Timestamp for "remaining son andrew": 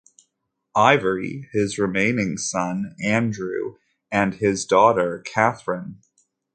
1.77-3.75